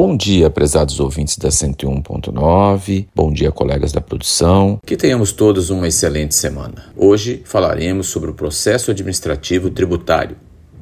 Bom 0.00 0.16
dia, 0.16 0.48
prezados 0.48 1.00
ouvintes 1.00 1.36
da 1.36 1.48
101.9. 1.48 3.08
Bom 3.12 3.32
dia, 3.32 3.50
colegas 3.50 3.90
da 3.90 4.00
produção. 4.00 4.78
Que 4.86 4.96
tenhamos 4.96 5.32
todos 5.32 5.70
uma 5.70 5.88
excelente 5.88 6.36
semana. 6.36 6.84
Hoje 6.96 7.42
falaremos 7.44 8.06
sobre 8.06 8.30
o 8.30 8.34
processo 8.34 8.92
administrativo 8.92 9.70
tributário, 9.70 10.36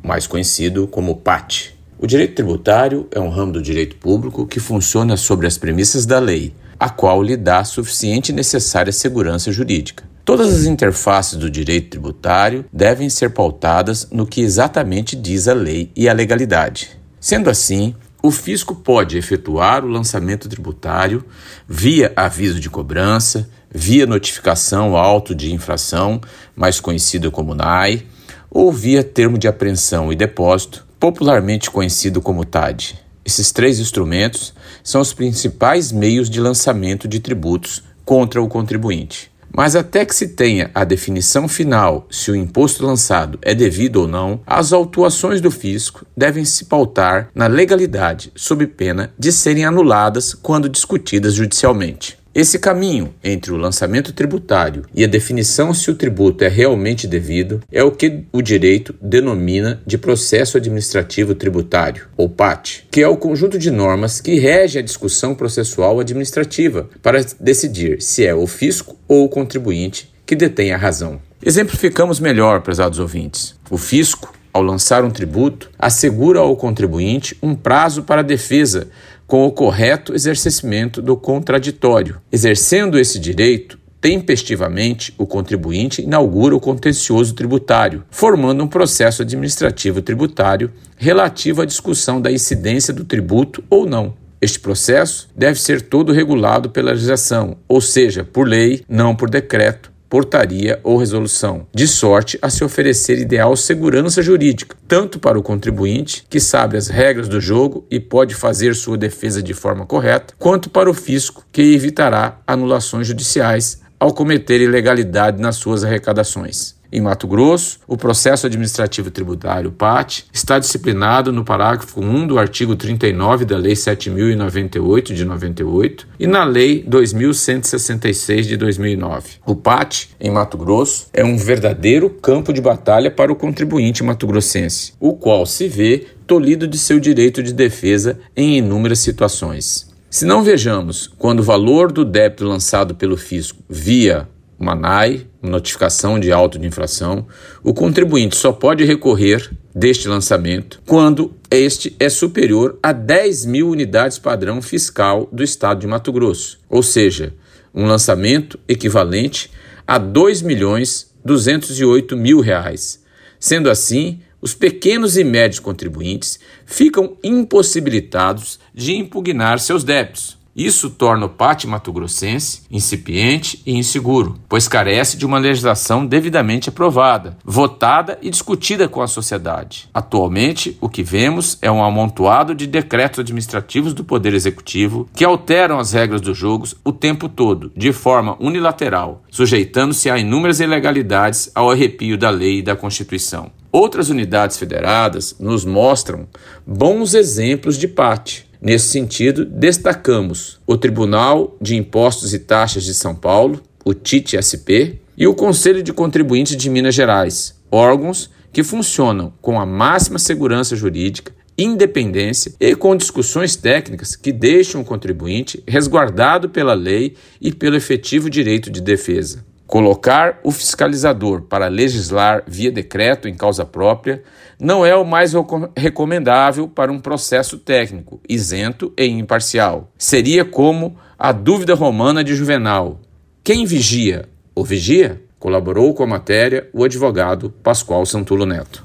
mais 0.00 0.28
conhecido 0.28 0.86
como 0.86 1.16
PAT. 1.16 1.74
O 1.98 2.06
direito 2.06 2.36
tributário 2.36 3.08
é 3.10 3.18
um 3.18 3.30
ramo 3.30 3.54
do 3.54 3.60
direito 3.60 3.96
público 3.96 4.46
que 4.46 4.60
funciona 4.60 5.16
sobre 5.16 5.48
as 5.48 5.58
premissas 5.58 6.06
da 6.06 6.20
lei, 6.20 6.54
a 6.78 6.88
qual 6.88 7.20
lhe 7.20 7.36
dá 7.36 7.64
suficiente 7.64 8.28
e 8.28 8.32
necessária 8.32 8.92
segurança 8.92 9.50
jurídica. 9.50 10.04
Todas 10.24 10.54
as 10.54 10.66
interfaces 10.66 11.36
do 11.36 11.50
direito 11.50 11.90
tributário 11.90 12.64
devem 12.72 13.10
ser 13.10 13.30
pautadas 13.30 14.06
no 14.12 14.24
que 14.24 14.40
exatamente 14.40 15.16
diz 15.16 15.48
a 15.48 15.52
lei 15.52 15.90
e 15.96 16.08
a 16.08 16.12
legalidade. 16.12 16.90
Sendo 17.18 17.50
assim, 17.50 17.94
o 18.22 18.30
fisco 18.30 18.74
pode 18.74 19.16
efetuar 19.16 19.84
o 19.84 19.88
lançamento 19.88 20.48
tributário 20.48 21.24
via 21.66 22.12
aviso 22.14 22.60
de 22.60 22.68
cobrança, 22.68 23.48
via 23.70 24.06
notificação 24.06 24.96
auto 24.96 25.34
de 25.34 25.54
infração, 25.54 26.20
mais 26.54 26.80
conhecido 26.80 27.30
como 27.30 27.54
NAI, 27.54 28.04
ou 28.50 28.70
via 28.70 29.02
termo 29.02 29.38
de 29.38 29.48
apreensão 29.48 30.12
e 30.12 30.16
depósito, 30.16 30.86
popularmente 30.98 31.70
conhecido 31.70 32.20
como 32.20 32.44
TAD. 32.44 32.98
Esses 33.24 33.52
três 33.52 33.78
instrumentos 33.78 34.52
são 34.82 35.00
os 35.00 35.12
principais 35.12 35.92
meios 35.92 36.28
de 36.28 36.40
lançamento 36.40 37.08
de 37.08 37.20
tributos 37.20 37.82
contra 38.04 38.42
o 38.42 38.48
contribuinte. 38.48 39.30
Mas 39.54 39.74
até 39.74 40.04
que 40.04 40.14
se 40.14 40.28
tenha 40.28 40.70
a 40.74 40.84
definição 40.84 41.48
final 41.48 42.06
se 42.10 42.30
o 42.30 42.36
imposto 42.36 42.86
lançado 42.86 43.38
é 43.42 43.54
devido 43.54 43.96
ou 43.96 44.08
não, 44.08 44.40
as 44.46 44.72
autuações 44.72 45.40
do 45.40 45.50
fisco 45.50 46.06
devem 46.16 46.44
se 46.44 46.66
pautar 46.66 47.28
na 47.34 47.46
legalidade, 47.46 48.32
sob 48.34 48.66
pena 48.66 49.12
de 49.18 49.32
serem 49.32 49.64
anuladas 49.64 50.34
quando 50.34 50.68
discutidas 50.68 51.34
judicialmente. 51.34 52.19
Esse 52.32 52.60
caminho 52.60 53.12
entre 53.24 53.52
o 53.52 53.56
lançamento 53.56 54.12
tributário 54.12 54.84
e 54.94 55.02
a 55.02 55.08
definição 55.08 55.74
se 55.74 55.90
o 55.90 55.96
tributo 55.96 56.44
é 56.44 56.48
realmente 56.48 57.08
devido 57.08 57.60
é 57.72 57.82
o 57.82 57.90
que 57.90 58.22
o 58.32 58.40
direito 58.40 58.94
denomina 59.02 59.82
de 59.84 59.98
processo 59.98 60.56
administrativo 60.56 61.34
tributário, 61.34 62.06
ou 62.16 62.28
PAT, 62.28 62.84
que 62.88 63.02
é 63.02 63.08
o 63.08 63.16
conjunto 63.16 63.58
de 63.58 63.68
normas 63.68 64.20
que 64.20 64.38
rege 64.38 64.78
a 64.78 64.82
discussão 64.82 65.34
processual 65.34 65.98
administrativa 65.98 66.88
para 67.02 67.24
decidir 67.40 68.00
se 68.00 68.24
é 68.24 68.32
o 68.32 68.46
fisco 68.46 68.96
ou 69.08 69.24
o 69.24 69.28
contribuinte 69.28 70.08
que 70.24 70.36
detém 70.36 70.72
a 70.72 70.76
razão. 70.76 71.20
Exemplificamos 71.44 72.20
melhor, 72.20 72.60
prezados 72.60 73.00
ouvintes. 73.00 73.56
O 73.68 73.76
fisco 73.76 74.32
ao 74.52 74.62
lançar 74.62 75.04
um 75.04 75.10
tributo, 75.10 75.70
assegura 75.78 76.40
ao 76.40 76.56
contribuinte 76.56 77.36
um 77.42 77.54
prazo 77.54 78.02
para 78.02 78.20
a 78.20 78.24
defesa 78.24 78.88
com 79.30 79.46
o 79.46 79.52
correto 79.52 80.12
exercimento 80.12 81.00
do 81.00 81.16
contraditório. 81.16 82.20
Exercendo 82.32 82.98
esse 82.98 83.16
direito, 83.16 83.78
tempestivamente, 84.00 85.14
o 85.16 85.24
contribuinte 85.24 86.02
inaugura 86.02 86.56
o 86.56 86.60
contencioso 86.60 87.32
tributário, 87.32 88.02
formando 88.10 88.64
um 88.64 88.66
processo 88.66 89.22
administrativo 89.22 90.02
tributário 90.02 90.72
relativo 90.96 91.62
à 91.62 91.64
discussão 91.64 92.20
da 92.20 92.32
incidência 92.32 92.92
do 92.92 93.04
tributo 93.04 93.62
ou 93.70 93.86
não. 93.86 94.14
Este 94.40 94.58
processo 94.58 95.28
deve 95.36 95.60
ser 95.60 95.82
todo 95.82 96.12
regulado 96.12 96.68
pela 96.68 96.90
legislação, 96.90 97.56
ou 97.68 97.80
seja, 97.80 98.24
por 98.24 98.48
lei, 98.48 98.82
não 98.88 99.14
por 99.14 99.30
decreto, 99.30 99.89
portaria 100.10 100.80
ou 100.82 100.98
resolução, 100.98 101.68
de 101.72 101.86
sorte 101.86 102.36
a 102.42 102.50
se 102.50 102.64
oferecer 102.64 103.18
ideal 103.20 103.56
segurança 103.56 104.20
jurídica, 104.20 104.76
tanto 104.88 105.20
para 105.20 105.38
o 105.38 105.42
contribuinte, 105.42 106.26
que 106.28 106.40
sabe 106.40 106.76
as 106.76 106.88
regras 106.88 107.28
do 107.28 107.40
jogo 107.40 107.86
e 107.88 108.00
pode 108.00 108.34
fazer 108.34 108.74
sua 108.74 108.98
defesa 108.98 109.40
de 109.40 109.54
forma 109.54 109.86
correta, 109.86 110.34
quanto 110.36 110.68
para 110.68 110.90
o 110.90 110.94
fisco, 110.94 111.46
que 111.52 111.62
evitará 111.62 112.40
anulações 112.44 113.06
judiciais 113.06 113.80
ao 114.00 114.12
cometer 114.12 114.60
ilegalidade 114.60 115.40
nas 115.40 115.56
suas 115.56 115.84
arrecadações. 115.84 116.79
Em 116.92 117.00
Mato 117.00 117.28
Grosso, 117.28 117.78
o 117.86 117.96
processo 117.96 118.46
administrativo 118.46 119.12
tributário 119.12 119.70
PAT 119.70 120.24
está 120.32 120.58
disciplinado 120.58 121.32
no 121.32 121.44
parágrafo 121.44 122.00
1 122.00 122.26
do 122.26 122.38
artigo 122.38 122.74
39 122.74 123.44
da 123.44 123.56
Lei 123.56 123.76
7098 123.76 125.14
de 125.14 125.24
98 125.24 126.08
e 126.18 126.26
na 126.26 126.42
Lei 126.42 126.82
2166 126.86 128.46
de 128.48 128.56
2009. 128.56 129.34
O 129.46 129.54
PAT 129.54 130.08
em 130.20 130.32
Mato 130.32 130.58
Grosso 130.58 131.06
é 131.12 131.24
um 131.24 131.36
verdadeiro 131.36 132.10
campo 132.10 132.52
de 132.52 132.60
batalha 132.60 133.10
para 133.10 133.32
o 133.32 133.36
contribuinte 133.36 134.02
mato-grossense, 134.02 134.94
o 134.98 135.14
qual 135.14 135.46
se 135.46 135.68
vê 135.68 136.06
tolhido 136.26 136.66
de 136.66 136.78
seu 136.78 136.98
direito 136.98 137.40
de 137.40 137.52
defesa 137.52 138.18
em 138.36 138.58
inúmeras 138.58 138.98
situações. 138.98 139.88
Se 140.10 140.24
não 140.24 140.42
vejamos 140.42 141.08
quando 141.18 141.38
o 141.38 141.44
valor 141.44 141.92
do 141.92 142.04
débito 142.04 142.44
lançado 142.44 142.96
pelo 142.96 143.16
fisco 143.16 143.62
via 143.68 144.28
uma 144.60 144.74
NAI, 144.74 145.26
notificação 145.42 146.20
de 146.20 146.30
auto 146.30 146.58
de 146.58 146.66
infração, 146.66 147.26
o 147.64 147.72
contribuinte 147.72 148.36
só 148.36 148.52
pode 148.52 148.84
recorrer 148.84 149.50
deste 149.74 150.06
lançamento 150.06 150.82
quando 150.86 151.34
este 151.50 151.96
é 151.98 152.10
superior 152.10 152.78
a 152.82 152.92
10 152.92 153.46
mil 153.46 153.70
unidades 153.70 154.18
padrão 154.18 154.60
fiscal 154.60 155.26
do 155.32 155.42
estado 155.42 155.80
de 155.80 155.86
Mato 155.86 156.12
Grosso, 156.12 156.60
ou 156.68 156.82
seja, 156.82 157.32
um 157.74 157.86
lançamento 157.86 158.60
equivalente 158.68 159.50
a 159.86 159.96
2 159.96 160.42
milhões 160.42 161.10
208 161.24 162.14
mil 162.14 162.40
reais. 162.40 163.02
Sendo 163.38 163.70
assim, 163.70 164.20
os 164.42 164.52
pequenos 164.52 165.16
e 165.16 165.24
médios 165.24 165.60
contribuintes 165.60 166.38
ficam 166.66 167.16
impossibilitados 167.24 168.60
de 168.74 168.94
impugnar 168.94 169.58
seus 169.58 169.84
débitos 169.84 170.39
isso 170.54 170.90
torna 170.90 171.26
o 171.26 171.28
pátio 171.28 171.68
mato-grossense 171.68 172.62
incipiente 172.70 173.62
e 173.64 173.76
inseguro, 173.76 174.36
pois 174.48 174.66
carece 174.66 175.16
de 175.16 175.24
uma 175.24 175.38
legislação 175.38 176.04
devidamente 176.04 176.68
aprovada, 176.68 177.36
votada 177.44 178.18
e 178.20 178.30
discutida 178.30 178.88
com 178.88 179.00
a 179.00 179.06
sociedade. 179.06 179.88
Atualmente, 179.94 180.76
o 180.80 180.88
que 180.88 181.02
vemos 181.02 181.56
é 181.62 181.70
um 181.70 181.82
amontoado 181.82 182.54
de 182.54 182.66
decretos 182.66 183.20
administrativos 183.20 183.94
do 183.94 184.04
Poder 184.04 184.34
Executivo 184.34 185.08
que 185.14 185.24
alteram 185.24 185.78
as 185.78 185.92
regras 185.92 186.20
dos 186.20 186.36
jogos 186.36 186.74
o 186.84 186.92
tempo 186.92 187.28
todo, 187.28 187.72
de 187.76 187.92
forma 187.92 188.36
unilateral, 188.40 189.22
sujeitando-se 189.30 190.10
a 190.10 190.18
inúmeras 190.18 190.60
ilegalidades 190.60 191.50
ao 191.54 191.70
arrepio 191.70 192.18
da 192.18 192.30
lei 192.30 192.58
e 192.58 192.62
da 192.62 192.74
Constituição. 192.74 193.50
Outras 193.72 194.10
unidades 194.10 194.58
federadas 194.58 195.36
nos 195.38 195.64
mostram 195.64 196.26
bons 196.66 197.14
exemplos 197.14 197.78
de 197.78 197.86
PAT 197.86 198.49
Nesse 198.62 198.88
sentido, 198.88 199.44
destacamos 199.44 200.60
o 200.66 200.76
Tribunal 200.76 201.56
de 201.60 201.76
Impostos 201.76 202.34
e 202.34 202.38
Taxas 202.38 202.84
de 202.84 202.92
São 202.92 203.14
Paulo, 203.14 203.62
o 203.84 203.94
TIT-SP, 203.94 205.00
e 205.16 205.26
o 205.26 205.34
Conselho 205.34 205.82
de 205.82 205.92
Contribuintes 205.92 206.56
de 206.56 206.68
Minas 206.68 206.94
Gerais, 206.94 207.58
órgãos 207.70 208.30
que 208.52 208.62
funcionam 208.62 209.32
com 209.40 209.58
a 209.58 209.64
máxima 209.64 210.18
segurança 210.18 210.76
jurídica, 210.76 211.32
independência 211.56 212.52
e 212.58 212.74
com 212.74 212.96
discussões 212.96 213.54
técnicas 213.56 214.16
que 214.16 214.32
deixam 214.32 214.80
o 214.80 214.84
contribuinte 214.84 215.62
resguardado 215.66 216.48
pela 216.48 216.74
lei 216.74 217.16
e 217.40 217.52
pelo 217.52 217.76
efetivo 217.76 218.30
direito 218.30 218.70
de 218.70 218.80
defesa. 218.80 219.44
Colocar 219.70 220.40
o 220.42 220.50
fiscalizador 220.50 221.42
para 221.42 221.68
legislar 221.68 222.42
via 222.44 222.72
decreto 222.72 223.28
em 223.28 223.36
causa 223.36 223.64
própria 223.64 224.20
não 224.58 224.84
é 224.84 224.96
o 224.96 225.04
mais 225.04 225.32
recomendável 225.76 226.66
para 226.66 226.90
um 226.90 226.98
processo 226.98 227.56
técnico, 227.56 228.20
isento 228.28 228.92
e 228.98 229.06
imparcial. 229.06 229.88
Seria 229.96 230.44
como 230.44 230.96
a 231.16 231.30
dúvida 231.30 231.72
romana 231.72 232.24
de 232.24 232.34
Juvenal: 232.34 232.98
quem 233.44 233.64
vigia? 233.64 234.28
O 234.56 234.64
vigia? 234.64 235.22
Colaborou 235.38 235.94
com 235.94 236.02
a 236.02 236.06
matéria 236.08 236.68
o 236.72 236.82
advogado 236.82 237.54
Pascoal 237.62 238.04
Santulo 238.04 238.44
Neto. 238.44 238.84